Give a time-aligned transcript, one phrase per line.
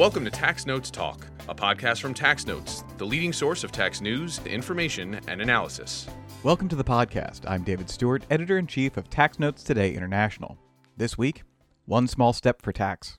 [0.00, 4.00] Welcome to Tax Notes Talk, a podcast from Tax Notes, the leading source of tax
[4.00, 6.06] news, information, and analysis.
[6.42, 7.42] Welcome to the podcast.
[7.46, 10.56] I'm David Stewart, editor in chief of Tax Notes Today International.
[10.96, 11.42] This week,
[11.84, 13.18] one small step for tax.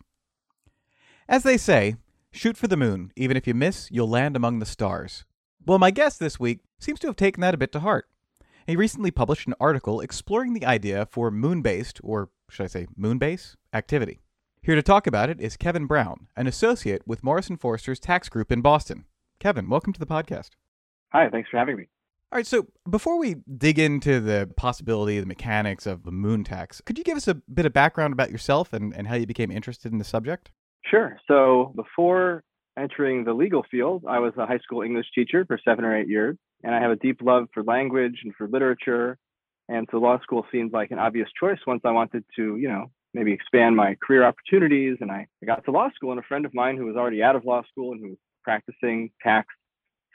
[1.29, 1.97] As they say,
[2.31, 3.11] shoot for the moon.
[3.15, 5.23] Even if you miss, you'll land among the stars.
[5.63, 8.07] Well, my guest this week seems to have taken that a bit to heart.
[8.65, 12.87] He recently published an article exploring the idea for moon based, or should I say
[12.97, 14.21] moon base, activity.
[14.63, 18.51] Here to talk about it is Kevin Brown, an associate with Morrison Foerster's tax group
[18.51, 19.05] in Boston.
[19.39, 20.51] Kevin, welcome to the podcast.
[21.11, 21.87] Hi, thanks for having me.
[22.31, 26.79] All right, so before we dig into the possibility, the mechanics of the moon tax,
[26.79, 29.49] could you give us a bit of background about yourself and, and how you became
[29.49, 30.51] interested in the subject?
[30.85, 31.17] Sure.
[31.27, 32.43] So before
[32.77, 36.07] entering the legal field, I was a high school English teacher for seven or eight
[36.07, 39.17] years, and I have a deep love for language and for literature.
[39.69, 42.91] And so law school seemed like an obvious choice once I wanted to, you know,
[43.13, 44.97] maybe expand my career opportunities.
[45.01, 47.23] And I, I got to law school, and a friend of mine who was already
[47.23, 49.47] out of law school and who was practicing tax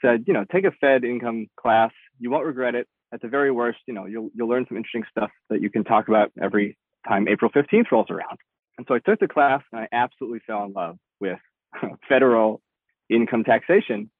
[0.01, 1.91] said, you know, take a Fed income class.
[2.19, 2.87] You won't regret it.
[3.13, 5.85] At the very worst, you know, you'll you'll learn some interesting stuff that you can
[5.85, 8.37] talk about every time April 15th rolls around.
[8.77, 11.39] And so I took the class and I absolutely fell in love with
[12.09, 12.61] federal
[13.09, 14.11] income taxation.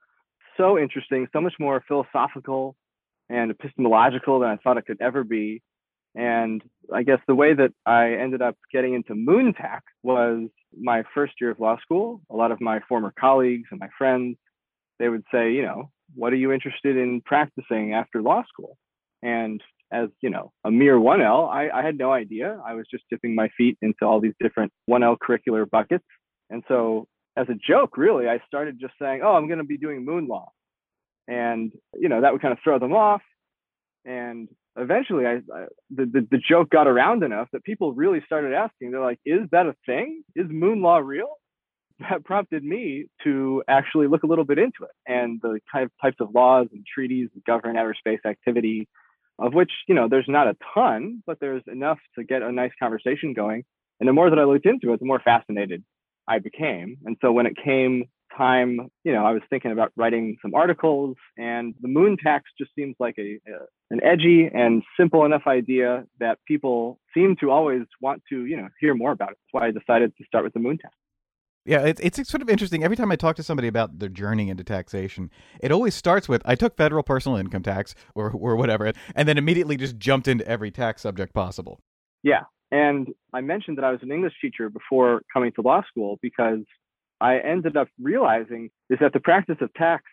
[0.56, 2.76] So interesting, so much more philosophical
[3.30, 5.62] and epistemological than I thought it could ever be.
[6.18, 11.04] And I guess the way that I ended up getting into moon tax was my
[11.14, 12.22] first year of law school.
[12.32, 14.36] A lot of my former colleagues and my friends,
[14.98, 18.78] they would say, you know, what are you interested in practicing after law school?
[19.22, 22.60] And as you know, a mere 1L, I, I had no idea.
[22.66, 26.06] I was just dipping my feet into all these different 1L curricular buckets.
[26.50, 27.08] And so,
[27.38, 30.28] as a joke, really, I started just saying, oh, I'm going to be doing moon
[30.28, 30.50] law.
[31.28, 33.22] And, you know, that would kind of throw them off.
[34.04, 38.54] And eventually I, I the, the, the joke got around enough that people really started
[38.54, 40.24] asking they're like is that a thing?
[40.36, 41.30] Is moon law real?
[42.00, 44.92] That prompted me to actually look a little bit into it.
[45.08, 48.88] And the kind of types of laws and treaties that govern outer space activity
[49.40, 52.72] of which you know there's not a ton but there's enough to get a nice
[52.80, 53.64] conversation going.
[54.00, 55.84] And the more that i looked into it the more fascinated
[56.28, 56.98] i became.
[57.06, 58.06] And so when it came
[58.38, 62.72] time, you know, I was thinking about writing some articles, and the moon tax just
[62.76, 67.84] seems like a, a, an edgy and simple enough idea that people seem to always
[68.02, 69.38] want to, you know, hear more about it.
[69.38, 70.94] That's why I decided to start with the moon tax.
[71.66, 72.86] Yeah, it's it's sort of interesting.
[72.86, 76.42] Every time I talk to somebody about their journey into taxation, it always starts with
[76.46, 80.48] I took federal personal income tax or or whatever, and then immediately just jumped into
[80.48, 81.82] every tax subject possible.
[82.24, 86.20] Yeah, and I mentioned that I was an English teacher before coming to law school
[86.22, 86.60] because
[87.20, 90.04] I ended up realizing is that the practice of tax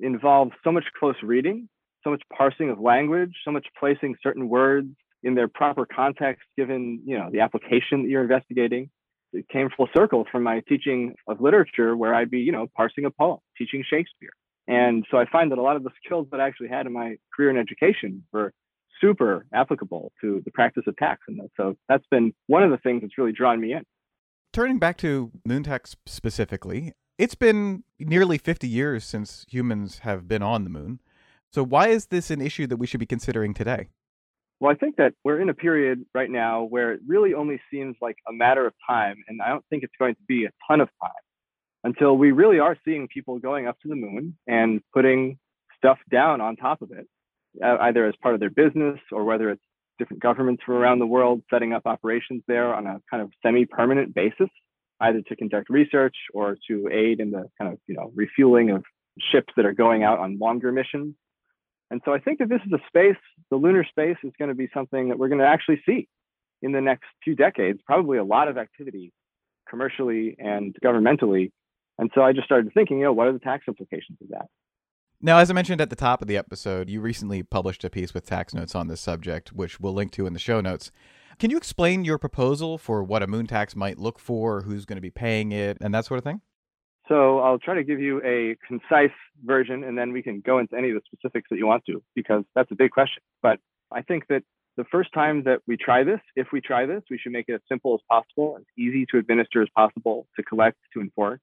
[0.00, 1.68] involves so much close reading,
[2.04, 4.88] so much parsing of language, so much placing certain words
[5.22, 8.90] in their proper context given, you know, the application that you're investigating.
[9.32, 13.04] It came full circle from my teaching of literature where I'd be, you know, parsing
[13.06, 14.32] a poem, teaching Shakespeare.
[14.68, 16.92] And so I find that a lot of the skills that I actually had in
[16.92, 18.52] my career in education were
[19.00, 21.22] super applicable to the practice of tax.
[21.28, 23.84] And so that's been one of the things that's really drawn me in
[24.52, 30.42] turning back to moon tax specifically, it's been nearly 50 years since humans have been
[30.42, 31.00] on the moon.
[31.52, 33.88] So, why is this an issue that we should be considering today?
[34.60, 37.96] Well, I think that we're in a period right now where it really only seems
[38.00, 40.80] like a matter of time, and I don't think it's going to be a ton
[40.80, 41.10] of time
[41.84, 45.38] until we really are seeing people going up to the moon and putting
[45.76, 47.08] stuff down on top of it,
[47.60, 49.62] either as part of their business or whether it's
[50.02, 54.12] different governments from around the world setting up operations there on a kind of semi-permanent
[54.14, 54.48] basis,
[55.00, 58.84] either to conduct research or to aid in the kind of you know refueling of
[59.30, 61.14] ships that are going out on longer missions.
[61.90, 63.20] And so I think that this is a space,
[63.50, 66.08] the lunar space is going to be something that we're going to actually see
[66.62, 69.12] in the next few decades, probably a lot of activity
[69.68, 71.50] commercially and governmentally.
[71.98, 74.46] And so I just started thinking, you know, what are the tax implications of that?
[75.24, 78.12] Now, as I mentioned at the top of the episode, you recently published a piece
[78.12, 80.90] with tax notes on this subject, which we'll link to in the show notes.
[81.38, 84.96] Can you explain your proposal for what a moon tax might look for, who's going
[84.96, 86.40] to be paying it, and that sort of thing?
[87.08, 89.14] So I'll try to give you a concise
[89.44, 92.02] version, and then we can go into any of the specifics that you want to,
[92.16, 93.22] because that's a big question.
[93.42, 93.60] But
[93.92, 94.42] I think that
[94.76, 97.54] the first time that we try this, if we try this, we should make it
[97.54, 101.38] as simple as possible, as easy to administer as possible, to collect, to enforce.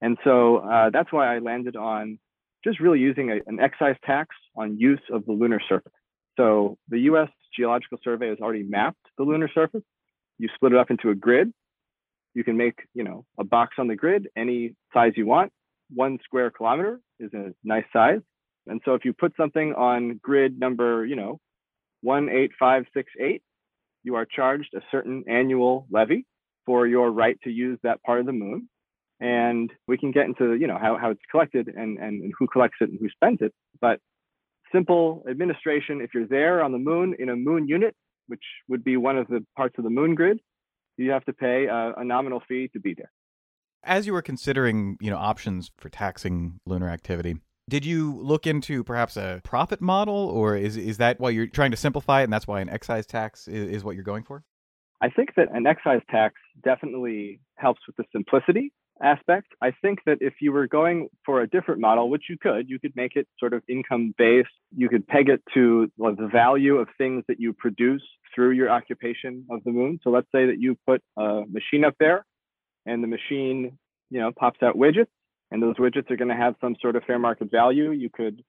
[0.00, 2.18] And so uh, that's why I landed on
[2.64, 5.92] just really using a, an excise tax on use of the lunar surface.
[6.36, 9.82] So the US Geological Survey has already mapped the lunar surface.
[10.38, 11.52] You split it up into a grid.
[12.34, 15.52] You can make, you know, a box on the grid any size you want.
[15.94, 18.20] One square kilometer is a nice size.
[18.66, 21.38] And so if you put something on grid number, you know,
[22.02, 23.42] 18568,
[24.02, 26.26] you are charged a certain annual levy
[26.66, 28.68] for your right to use that part of the moon.
[29.18, 32.46] And we can get into, you know, how, how it's collected and, and, and who
[32.46, 33.52] collects it and who spends it.
[33.80, 34.00] But
[34.72, 37.94] simple administration, if you're there on the moon in a moon unit,
[38.26, 40.40] which would be one of the parts of the moon grid,
[40.96, 43.10] you have to pay a, a nominal fee to be there.
[43.84, 47.36] As you were considering, you know, options for taxing lunar activity,
[47.68, 51.70] did you look into perhaps a profit model, or is is that why you're trying
[51.70, 54.44] to simplify it, and that's why an excise tax is, is what you're going for?
[55.00, 56.34] I think that an excise tax
[56.64, 58.72] definitely helps with the simplicity
[59.02, 59.48] aspect.
[59.62, 62.78] I think that if you were going for a different model, which you could, you
[62.78, 64.48] could make it sort of income based.
[64.74, 68.02] You could peg it to the value of things that you produce
[68.34, 70.00] through your occupation of the moon.
[70.02, 72.24] So let's say that you put a machine up there
[72.84, 73.78] and the machine,
[74.10, 75.06] you know, pops out widgets
[75.50, 77.92] and those widgets are going to have some sort of fair market value.
[77.92, 78.42] You could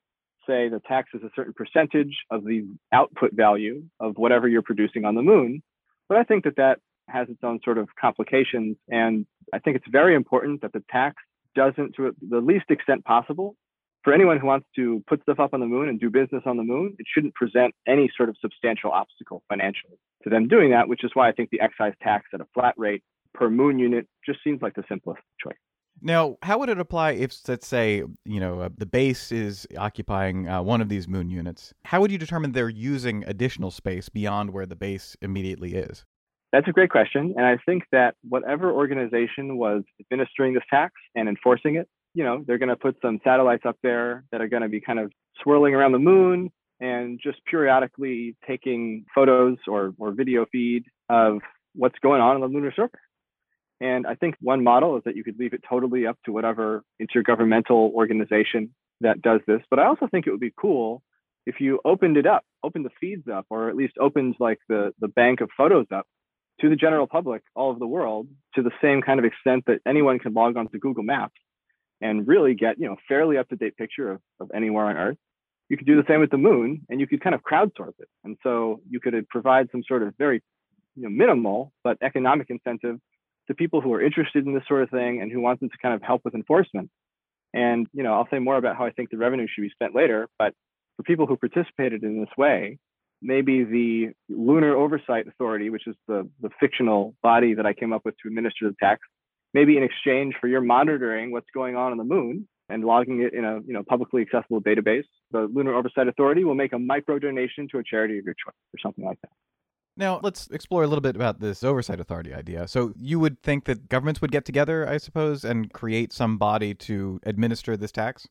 [0.47, 5.05] say the tax is a certain percentage of the output value of whatever you're producing
[5.05, 5.61] on the moon.
[6.09, 8.77] But I think that that has its own sort of complications.
[8.89, 11.15] And I think it's very important that the tax
[11.55, 13.55] doesn't, to the least extent possible,
[14.03, 16.55] for anyone who wants to put stuff up on the moon and do business on
[16.55, 20.87] the moon, it shouldn't present any sort of substantial obstacle financially to them doing that,
[20.87, 24.07] which is why I think the excise tax at a flat rate per moon unit
[24.25, 25.57] just seems like the simplest choice.
[26.01, 30.47] Now, how would it apply if, let's say, you know, uh, the base is occupying
[30.47, 31.73] uh, one of these moon units?
[31.85, 36.05] How would you determine they're using additional space beyond where the base immediately is?
[36.53, 37.33] That's a great question.
[37.35, 42.43] And I think that whatever organization was administering this tax and enforcing it, you know,
[42.47, 45.11] they're going to put some satellites up there that are going to be kind of
[45.43, 51.39] swirling around the moon and just periodically taking photos or, or video feed of
[51.75, 52.99] what's going on in the lunar surface.
[53.79, 56.83] And I think one model is that you could leave it totally up to whatever
[57.01, 59.61] intergovernmental organization that does this.
[59.69, 61.03] But I also think it would be cool
[61.45, 64.91] if you opened it up, opened the feeds up, or at least opened like the,
[64.99, 66.07] the bank of photos up
[66.61, 69.79] to the general public all over the world to the same kind of extent that
[69.85, 71.39] anyone can log on to Google Maps
[72.01, 75.17] and really get, you know, fairly up to date picture of, of anywhere on Earth.
[75.69, 78.07] You could do the same with the moon and you could kind of crowdsource it.
[78.23, 80.41] And so you could uh, provide some sort of very
[80.95, 82.99] you know, minimal but economic incentive
[83.47, 85.77] to people who are interested in this sort of thing and who want them to
[85.81, 86.89] kind of help with enforcement.
[87.53, 89.95] And you know, I'll say more about how I think the revenue should be spent
[89.95, 90.27] later.
[90.37, 90.53] But
[90.95, 92.77] for people who participated in this way,
[93.21, 98.03] maybe the Lunar Oversight Authority, which is the, the fictional body that I came up
[98.05, 99.01] with to administer the tax,
[99.53, 103.33] maybe in exchange for your monitoring what's going on on the moon and logging it
[103.33, 107.17] in a you know publicly accessible database, the Lunar Oversight Authority will make a micro
[107.19, 109.31] donation to a charity of your choice or something like that.
[109.95, 112.67] Now, let's explore a little bit about this oversight authority idea.
[112.67, 116.75] So, you would think that governments would get together, I suppose, and create some body
[116.75, 118.27] to administer this tax?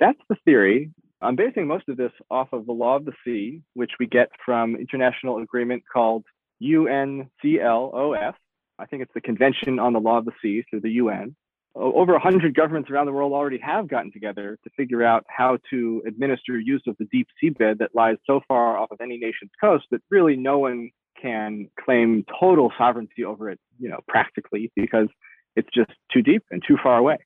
[0.00, 0.92] That's the theory.
[1.20, 4.28] I'm basing most of this off of the law of the sea, which we get
[4.44, 6.24] from international agreement called
[6.62, 8.34] UNCLOS.
[8.78, 11.34] I think it's the Convention on the Law of the Sea through the UN.
[11.76, 16.02] Over 100 governments around the world already have gotten together to figure out how to
[16.06, 19.86] administer use of the deep seabed that lies so far off of any nation's coast
[19.90, 20.90] that really no one
[21.20, 25.08] can claim total sovereignty over it, you know, practically because
[25.56, 27.18] it's just too deep and too far away.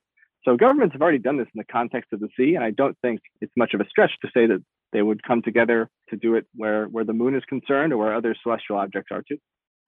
[0.44, 2.96] So governments have already done this in the context of the sea, and I don't
[3.02, 4.62] think it's much of a stretch to say that
[4.92, 8.14] they would come together to do it where where the moon is concerned or where
[8.14, 9.38] other celestial objects are too.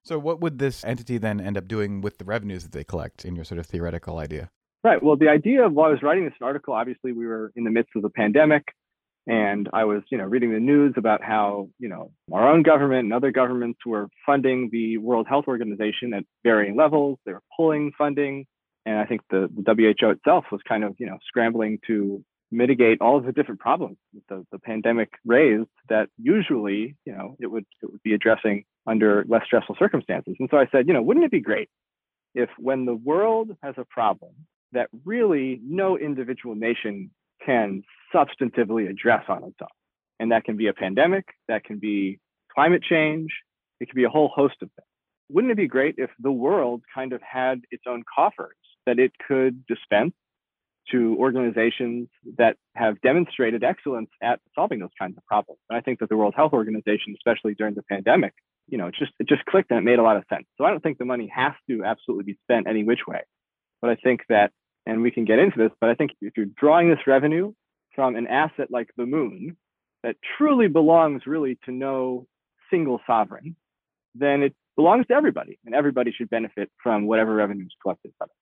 [0.04, 3.24] So what would this entity then end up doing with the revenues that they collect
[3.24, 4.50] in your sort of theoretical idea?
[4.82, 5.02] Right.
[5.02, 7.70] Well, the idea of while I was writing this article, obviously we were in the
[7.70, 8.64] midst of the pandemic
[9.26, 13.04] and I was, you know, reading the news about how, you know, our own government
[13.04, 17.18] and other governments were funding the World Health Organization at varying levels.
[17.26, 18.46] They were pulling funding.
[18.86, 23.00] And I think the, the WHO itself was kind of, you know, scrambling to mitigate
[23.00, 27.46] all of the different problems that the, the pandemic raised that usually, you know, it
[27.46, 30.34] would it would be addressing under less stressful circumstances.
[30.40, 31.68] And so I said, you know, wouldn't it be great
[32.34, 34.32] if when the world has a problem
[34.72, 37.10] that really no individual nation
[37.44, 37.82] can
[38.14, 39.68] substantively address on its own,
[40.18, 42.18] and that can be a pandemic, that can be
[42.54, 43.30] climate change,
[43.80, 44.86] it could be a whole host of things.
[45.28, 48.56] Wouldn't it be great if the world kind of had its own coffers
[48.86, 50.14] that it could dispense
[50.90, 52.08] to organizations
[52.38, 55.60] that have demonstrated excellence at solving those kinds of problems?
[55.68, 58.34] And I think that the World Health Organization, especially during the pandemic,
[58.68, 60.46] you know, it just it just clicked and it made a lot of sense.
[60.56, 63.22] So I don't think the money has to absolutely be spent any which way.
[63.80, 64.52] But I think that,
[64.86, 67.52] and we can get into this, but I think if you're drawing this revenue
[67.94, 69.56] from an asset like the moon
[70.02, 72.26] that truly belongs really to no
[72.70, 73.56] single sovereign,
[74.14, 78.28] then it belongs to everybody, and everybody should benefit from whatever revenue is collected from
[78.30, 78.39] it.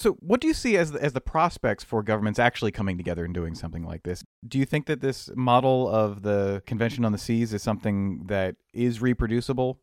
[0.00, 3.22] So, what do you see as the, as the prospects for governments actually coming together
[3.22, 4.24] and doing something like this?
[4.48, 8.56] Do you think that this model of the Convention on the Seas is something that
[8.72, 9.78] is reproducible?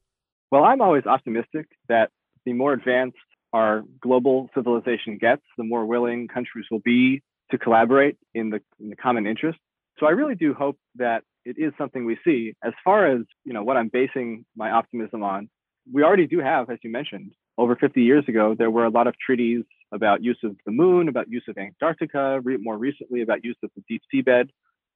[0.51, 2.09] Well, I'm always optimistic that
[2.45, 3.17] the more advanced
[3.53, 7.21] our global civilization gets, the more willing countries will be
[7.51, 9.59] to collaborate in the, in the common interest.
[9.99, 12.55] So I really do hope that it is something we see.
[12.63, 15.47] As far as you know, what I'm basing my optimism on,
[15.93, 19.07] we already do have, as you mentioned, over 50 years ago, there were a lot
[19.07, 23.43] of treaties about use of the moon, about use of Antarctica, re- more recently about
[23.43, 24.49] use of the deep seabed,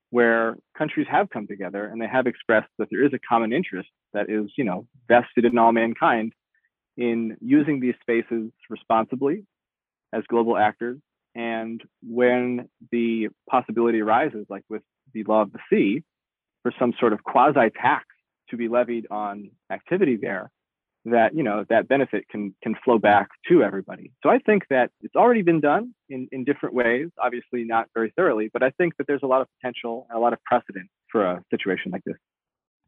[0.10, 3.90] where countries have come together and they have expressed that there is a common interest
[4.14, 6.34] that is, you know, vested in all mankind
[6.98, 9.46] in using these spaces responsibly
[10.14, 11.00] as global actors.
[11.34, 14.82] And when the possibility arises, like with
[15.14, 16.04] the law of the sea,
[16.64, 18.06] for some sort of quasi tax
[18.50, 20.52] to be levied on activity there,
[21.06, 24.12] that you know that benefit can can flow back to everybody.
[24.24, 28.14] So I think that it's already been done in in different ways, obviously not very
[28.16, 30.90] thoroughly, but I think that there's a lot of potential and a lot of precedent
[31.12, 32.18] for a situation like this.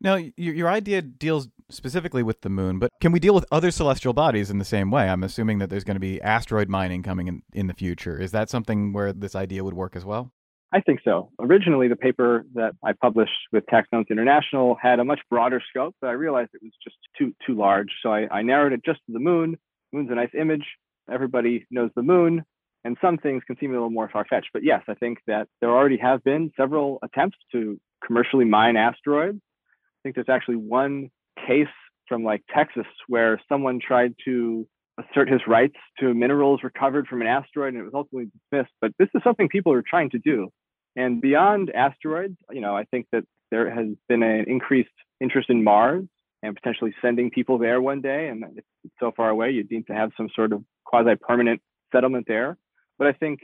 [0.01, 3.71] Now, your, your idea deals specifically with the moon, but can we deal with other
[3.71, 5.07] celestial bodies in the same way?
[5.07, 8.19] I'm assuming that there's going to be asteroid mining coming in, in the future.
[8.19, 10.33] Is that something where this idea would work as well?
[10.73, 11.29] I think so.
[11.39, 15.95] Originally, the paper that I published with Tax Notes International had a much broader scope,
[16.01, 17.89] but I realized it was just too too large.
[18.01, 19.55] So I, I narrowed it just to the moon.
[19.91, 20.65] Moon's a nice image.
[21.11, 22.43] Everybody knows the moon,
[22.83, 24.49] and some things can seem a little more far fetched.
[24.51, 29.41] But yes, I think that there already have been several attempts to commercially mine asteroids.
[29.43, 31.11] I think there's actually one
[31.47, 31.67] case
[32.07, 34.67] from like Texas where someone tried to
[34.99, 38.73] assert his rights to minerals recovered from an asteroid and it was ultimately dismissed.
[38.81, 40.49] But this is something people are trying to do.
[40.95, 45.63] And beyond asteroids, you know, I think that there has been an increased interest in
[45.63, 46.05] Mars
[46.41, 48.27] and potentially sending people there one day.
[48.27, 52.25] And it's so far away, you'd need to have some sort of quasi permanent settlement
[52.27, 52.57] there.
[52.97, 53.39] But I think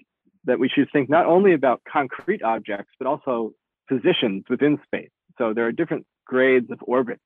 [0.45, 3.53] that we should think not only about concrete objects, but also
[3.87, 5.09] positions within space.
[5.37, 7.19] So there are different grades of orbit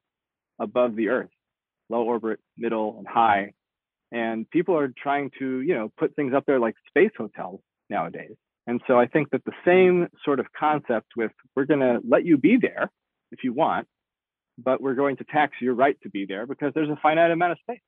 [0.60, 1.30] above the Earth
[1.90, 3.54] low orbit, middle, and high.
[4.12, 8.36] And people are trying to, you know, put things up there like space hotels nowadays.
[8.68, 12.26] And so I think that the same sort of concept with we're going to let
[12.26, 12.90] you be there
[13.32, 13.88] if you want,
[14.58, 17.54] but we're going to tax your right to be there because there's a finite amount
[17.54, 17.82] of space.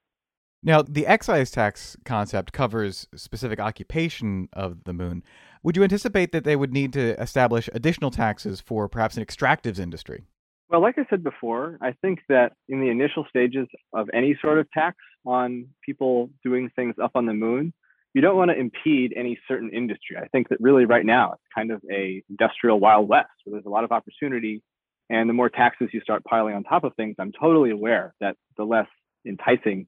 [0.63, 5.23] Now, the excise tax concept covers specific occupation of the moon.
[5.61, 9.79] Would you anticipate that they would need to establish additional taxes for perhaps an extractives
[9.79, 10.25] industry?
[10.69, 14.57] Well, like I said before, I think that in the initial stages of any sort
[14.57, 17.71] of tax on people doing things up on the moon,
[18.15, 20.15] you don't want to impede any certain industry.
[20.17, 23.65] I think that really right now it's kind of a industrial wild west where there's
[23.65, 24.63] a lot of opportunity
[25.09, 28.37] and the more taxes you start piling on top of things, I'm totally aware that
[28.57, 28.87] the less
[29.27, 29.87] enticing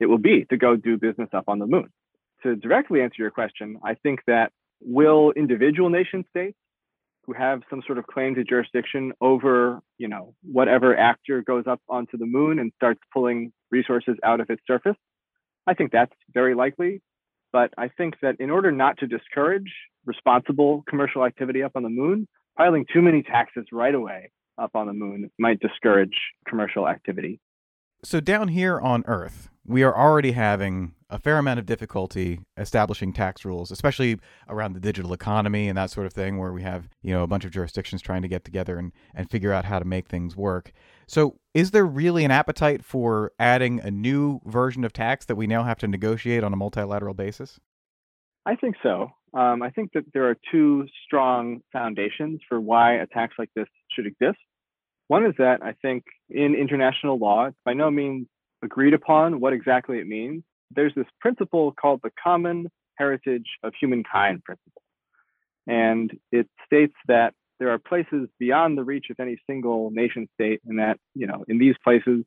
[0.00, 1.88] it will be to go do business up on the moon.
[2.42, 6.56] To directly answer your question, I think that will individual nation states
[7.26, 11.82] who have some sort of claim to jurisdiction over, you know, whatever actor goes up
[11.86, 14.96] onto the moon and starts pulling resources out of its surface,
[15.66, 17.02] I think that's very likely.
[17.52, 19.72] But I think that in order not to discourage
[20.04, 22.26] responsible commercial activity up on the moon,
[22.56, 26.14] piling too many taxes right away up on the moon might discourage
[26.46, 27.40] commercial activity.
[28.04, 33.12] So, down here on Earth, we are already having a fair amount of difficulty establishing
[33.12, 36.88] tax rules, especially around the digital economy and that sort of thing, where we have,
[37.02, 39.78] you know, a bunch of jurisdictions trying to get together and, and figure out how
[39.78, 40.72] to make things work.
[41.08, 45.46] So, is there really an appetite for adding a new version of tax that we
[45.46, 47.58] now have to negotiate on a multilateral basis?
[48.44, 49.08] I think so.
[49.32, 53.68] Um, I think that there are two strong foundations for why a tax like this
[53.90, 54.38] should exist.
[55.06, 58.26] One is that I think in international law, it's by no means
[58.62, 60.44] agreed upon what exactly it means.
[60.70, 64.82] There's this principle called the Common Heritage of Humankind principle.
[65.66, 70.60] And it states that there are places beyond the reach of any single nation state,
[70.66, 72.24] and that, you know, in these places,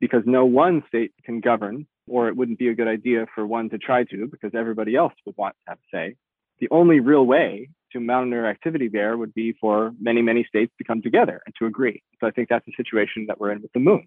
[0.00, 3.70] because no one state can govern, or it wouldn't be a good idea for one
[3.70, 6.16] to try to, because everybody else would want to have a say.
[6.58, 10.84] The only real way to monitor activity there would be for many, many states to
[10.84, 12.02] come together and to agree.
[12.20, 14.06] So I think that's the situation that we're in with the moon.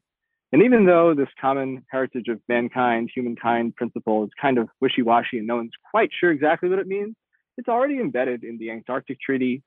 [0.51, 5.39] And even though this common heritage of mankind, humankind principle is kind of wishy washy
[5.39, 7.15] and no one's quite sure exactly what it means,
[7.57, 9.63] it's already embedded in the Antarctic Treaty,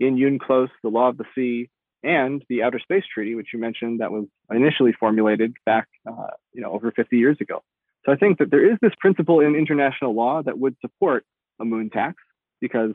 [0.00, 1.68] in UNCLOS, the Law of the Sea,
[2.02, 6.62] and the Outer Space Treaty, which you mentioned that was initially formulated back, uh, you
[6.62, 7.62] know, over 50 years ago.
[8.04, 11.24] So I think that there is this principle in international law that would support
[11.60, 12.22] a moon tax,
[12.60, 12.92] because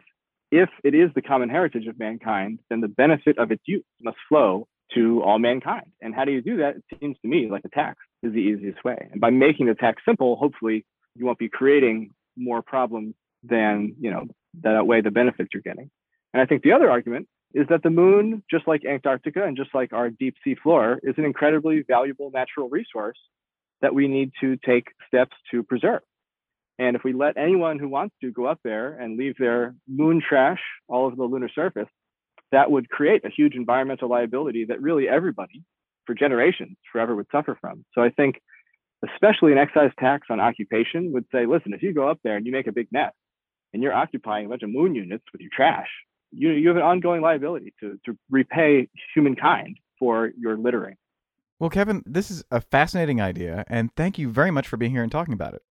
[0.52, 4.18] if it is the common heritage of mankind, then the benefit of its use must
[4.30, 5.88] flow to all mankind.
[6.02, 6.76] And how do you do that?
[6.76, 9.10] It seems to me like a tax is the easiest way.
[9.12, 14.12] And by making the tax simple, hopefully you won't be creating more problems than, you
[14.12, 14.26] know,
[14.62, 15.90] that outweigh the benefits you're getting.
[16.34, 19.74] And I think the other argument is that the moon, just like Antarctica and just
[19.74, 23.18] like our deep sea floor, is an incredibly valuable natural resource
[23.82, 26.02] that we need to take steps to preserve.
[26.80, 30.22] And if we let anyone who wants to go up there and leave their moon
[30.28, 31.90] trash all over the lunar surface,
[32.52, 35.64] that would create a huge environmental liability that really everybody
[36.06, 37.86] for generations forever would suffer from.
[37.94, 38.42] So I think,
[39.14, 42.46] especially an excise tax on occupation would say, listen, if you go up there and
[42.46, 43.14] you make a big mess
[43.74, 45.90] and you're occupying a bunch of moon units with your trash,
[46.32, 50.96] you, you have an ongoing liability to, to repay humankind for your littering.
[51.60, 55.04] Well, Kevin, this is a fascinating idea, and thank you very much for being here
[55.04, 55.62] and talking about it.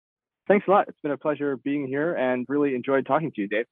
[0.46, 0.88] Thanks a lot.
[0.88, 3.66] It's been a pleasure being here and really enjoyed talking to you, Dave.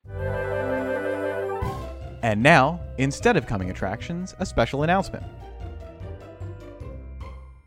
[2.23, 5.25] And now, instead of coming attractions, a special announcement.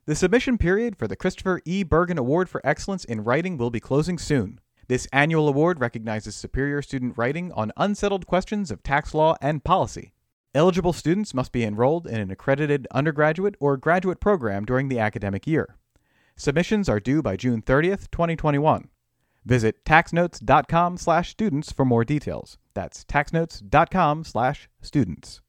[0.06, 1.86] The submission period for the Christopher E.
[1.86, 4.60] Bergin Award for Excellence in Writing will be closing soon.
[4.91, 10.12] This annual award recognizes superior student writing on unsettled questions of tax law and policy.
[10.53, 15.48] Eligible students must be enrolled in an accredited undergraduate or graduate program during the academic
[15.48, 15.77] year.
[16.36, 18.89] Submissions are due by June 30th, 2021.
[19.45, 22.57] Visit taxnotes.com/students for more details.
[22.74, 25.41] That's taxnotes.com/students.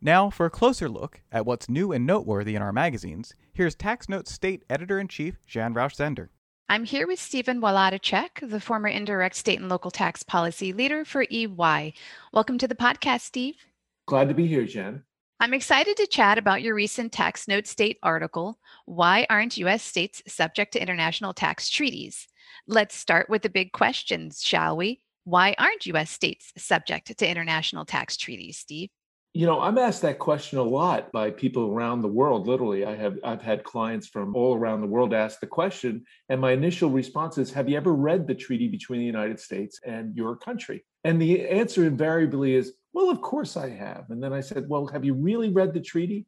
[0.00, 4.28] Now, for a closer look at what's new and noteworthy in our magazines, here's TaxNotes
[4.28, 6.28] State Editor-in-Chief Jan Rausch-Zender.
[6.68, 11.24] I'm here with Stephen Wlodychak, the former indirect state and local tax policy leader for
[11.30, 11.94] EY.
[12.32, 13.54] Welcome to the podcast, Steve.
[14.08, 15.04] Glad to be here, Jen.
[15.38, 19.84] I'm excited to chat about your recent Tax Note State article, Why Aren't U.S.
[19.84, 22.26] States Subject to International Tax Treaties?
[22.66, 25.02] Let's start with the big questions, shall we?
[25.22, 26.10] Why aren't U.S.
[26.10, 28.90] states subject to international tax treaties, Steve?
[29.36, 32.46] You know, I'm asked that question a lot by people around the world.
[32.46, 36.40] Literally, I have I've had clients from all around the world ask the question, and
[36.40, 40.16] my initial response is, "Have you ever read the treaty between the United States and
[40.16, 44.40] your country?" And the answer invariably is, "Well, of course I have." And then I
[44.40, 46.24] said, "Well, have you really read the treaty?"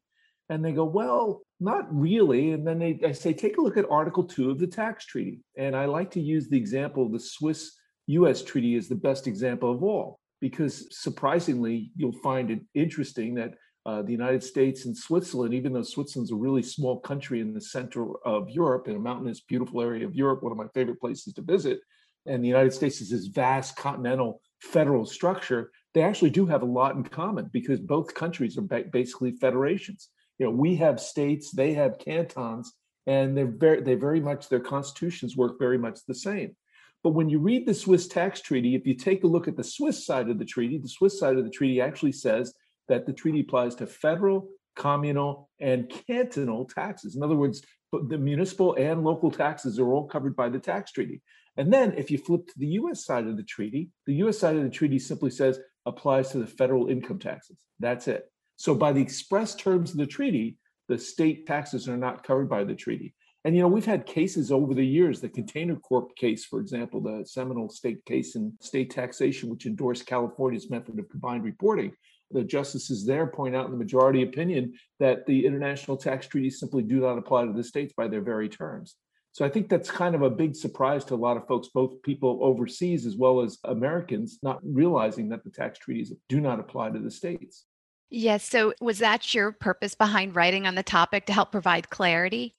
[0.49, 3.89] And they go, "Well, not really." And then they I say, "Take a look at
[3.89, 7.19] Article 2 of the tax treaty." And I like to use the example of the
[7.19, 7.75] Swiss
[8.05, 13.53] US treaty is the best example of all because surprisingly, you'll find it interesting that
[13.85, 17.61] uh, the United States and Switzerland, even though Switzerland's a really small country in the
[17.61, 21.33] center of Europe, in a mountainous, beautiful area of Europe, one of my favorite places
[21.33, 21.79] to visit,
[22.25, 26.65] and the United States is this vast continental federal structure, they actually do have a
[26.65, 30.09] lot in common because both countries are ba- basically federations.
[30.37, 32.73] You know, we have states, they have cantons,
[33.07, 36.55] and they're very, they very much their constitutions work very much the same.
[37.03, 39.63] But when you read the Swiss tax treaty, if you take a look at the
[39.63, 42.53] Swiss side of the treaty, the Swiss side of the treaty actually says
[42.89, 47.15] that the treaty applies to federal, communal, and cantonal taxes.
[47.15, 51.21] In other words, the municipal and local taxes are all covered by the tax treaty.
[51.57, 54.55] And then if you flip to the US side of the treaty, the US side
[54.55, 57.57] of the treaty simply says applies to the federal income taxes.
[57.79, 58.29] That's it.
[58.57, 60.57] So by the express terms of the treaty,
[60.89, 63.13] the state taxes are not covered by the treaty.
[63.45, 67.01] And you know, we've had cases over the years, the Container Corp case, for example,
[67.01, 71.93] the seminal state case in state taxation, which endorsed California's method of combined reporting.
[72.31, 76.83] The justices there point out in the majority opinion that the international tax treaties simply
[76.83, 78.95] do not apply to the states by their very terms.
[79.31, 82.01] So I think that's kind of a big surprise to a lot of folks, both
[82.01, 86.89] people overseas as well as Americans, not realizing that the tax treaties do not apply
[86.89, 87.65] to the states.
[88.09, 88.43] Yes.
[88.43, 92.55] So was that your purpose behind writing on the topic to help provide clarity?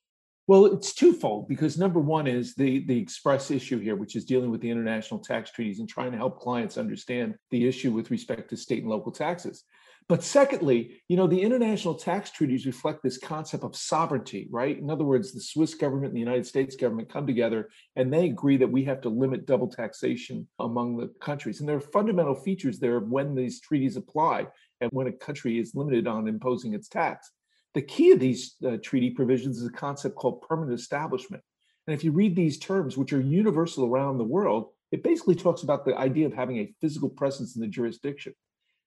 [0.50, 4.50] Well, it's twofold because number one is the the express issue here, which is dealing
[4.50, 8.50] with the international tax treaties and trying to help clients understand the issue with respect
[8.50, 9.62] to state and local taxes.
[10.08, 14.76] But secondly, you know, the international tax treaties reflect this concept of sovereignty, right?
[14.76, 18.26] In other words, the Swiss government and the United States government come together and they
[18.26, 21.60] agree that we have to limit double taxation among the countries.
[21.60, 24.48] And there are fundamental features there of when these treaties apply
[24.80, 27.30] and when a country is limited on imposing its tax.
[27.74, 31.42] The key of these uh, treaty provisions is a concept called permanent establishment.
[31.86, 35.62] And if you read these terms, which are universal around the world, it basically talks
[35.62, 38.34] about the idea of having a physical presence in the jurisdiction.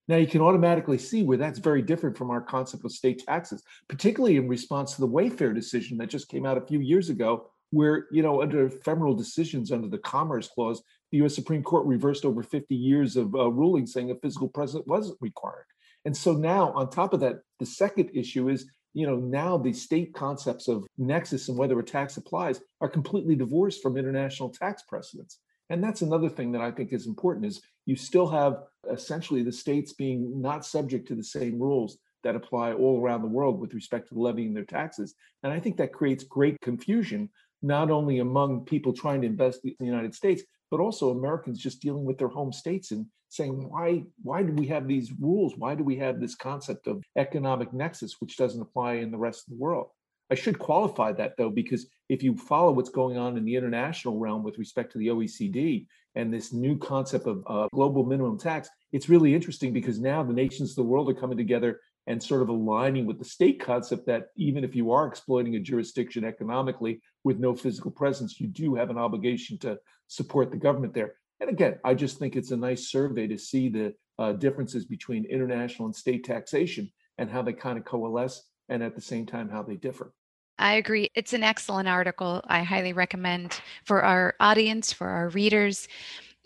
[0.10, 3.64] Now, you can automatically see where that's very different from our concept of state taxes,
[3.88, 7.50] particularly in response to the Wayfair decision that just came out a few years ago,
[7.70, 12.26] where, you know, under ephemeral decisions under the Commerce Clause, the US Supreme Court reversed
[12.26, 15.66] over 50 years of uh, ruling saying a physical presence wasn't required.
[16.06, 19.74] And so now, on top of that, the second issue is, you know, now the
[19.74, 24.84] state concepts of nexus and whether a tax applies are completely divorced from international tax
[24.88, 25.40] precedents.
[25.70, 29.52] And that's another thing that I think is important is you still have essentially the
[29.52, 33.74] states being not subject to the same rules that apply all around the world with
[33.74, 35.16] respect to levying their taxes.
[35.44, 37.30] And I think that creates great confusion,
[37.62, 41.84] not only among people trying to invest in the United States, but also Americans just
[41.84, 45.56] dealing with their home states and saying why why do we have these rules?
[45.56, 49.44] Why do we have this concept of economic nexus which doesn't apply in the rest
[49.44, 49.90] of the world?
[50.32, 54.18] I should qualify that though, because if you follow what's going on in the international
[54.18, 58.68] realm with respect to the OECD and this new concept of uh, global minimum tax,
[58.94, 62.42] it's really interesting because now the nations of the world are coming together and sort
[62.42, 67.02] of aligning with the state concept that even if you are exploiting a jurisdiction economically
[67.24, 71.16] with no physical presence, you do have an obligation to support the government there.
[71.40, 75.26] And again, I just think it's a nice survey to see the uh, differences between
[75.26, 79.50] international and state taxation and how they kind of coalesce and at the same time
[79.50, 80.14] how they differ.
[80.60, 81.10] I agree.
[81.16, 82.42] It's an excellent article.
[82.46, 85.88] I highly recommend for our audience, for our readers.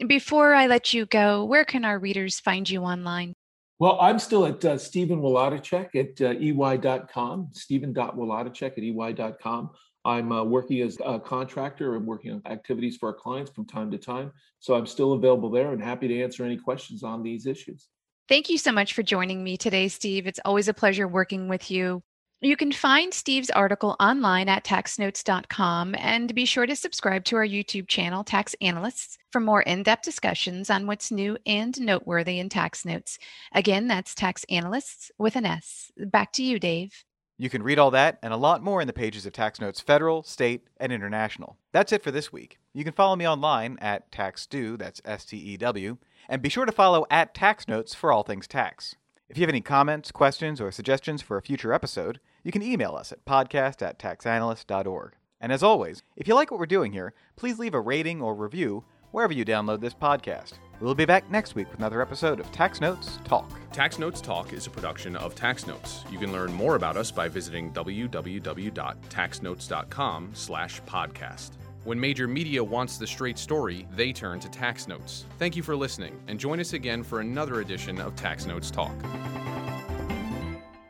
[0.07, 3.33] Before I let you go, where can our readers find you online?
[3.79, 9.69] Well, I'm still at uh, Stephen Wlodychak at uh, ey.com, stephen.wlodychak at ey.com.
[10.03, 13.91] I'm uh, working as a contractor and working on activities for our clients from time
[13.91, 14.31] to time.
[14.59, 17.87] So I'm still available there and happy to answer any questions on these issues.
[18.27, 20.25] Thank you so much for joining me today, Steve.
[20.25, 22.03] It's always a pleasure working with you.
[22.39, 27.47] You can find Steve's article online at taxnotes.com and be sure to subscribe to our
[27.47, 32.49] YouTube channel, Tax Analysts, for more in depth discussions on what's new and noteworthy in
[32.49, 33.17] tax notes.
[33.53, 35.91] Again, that's Tax Analysts with an S.
[35.97, 37.05] Back to you, Dave.
[37.39, 39.81] You can read all that and a lot more in the pages of Tax Notes
[39.81, 41.57] Federal, State, and International.
[41.71, 42.59] That's it for this week.
[42.71, 45.97] You can follow me online at TaxStew, that's S T E W,
[46.29, 48.95] and be sure to follow at Tax Notes for all things tax.
[49.29, 52.95] If you have any comments, questions, or suggestions for a future episode, you can email
[52.95, 55.15] us at podcast at taxanalyst.org.
[55.41, 58.33] And as always, if you like what we're doing here, please leave a rating or
[58.33, 60.53] review wherever you download this podcast.
[60.79, 63.51] We'll be back next week with another episode of Tax Notes Talk.
[63.73, 66.05] Tax Notes Talk is a production of Tax Notes.
[66.09, 71.51] You can learn more about us by visiting www.taxnotes.com slash podcast.
[71.87, 75.23] When major media wants the straight story, they turn to Tax Notes.
[75.39, 78.93] Thank you for listening, and join us again for another edition of Tax Notes Talk.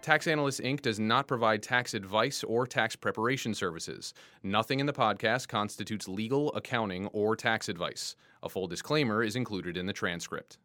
[0.01, 0.81] Tax Analyst Inc.
[0.81, 4.15] does not provide tax advice or tax preparation services.
[4.41, 8.15] Nothing in the podcast constitutes legal, accounting, or tax advice.
[8.41, 10.57] A full disclaimer is included in the transcript.